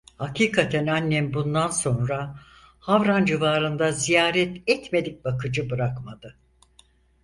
[0.17, 2.39] Hakikaten annem bundan sonra
[2.79, 6.37] Havran civarında ziyaret etmedik bakıcı bırakmadı.